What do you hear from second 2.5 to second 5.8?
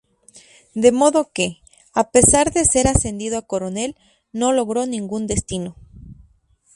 de ser ascendido a coronel, no logró ningún destino.